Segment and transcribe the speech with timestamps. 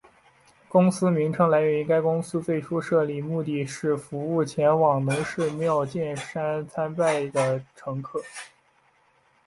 [0.67, 8.19] 公司名称来源于该公司最初设立目的是服务前往能势妙见山参拜的乘客。